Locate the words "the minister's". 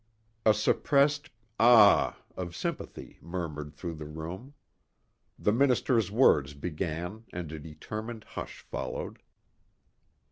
5.37-6.09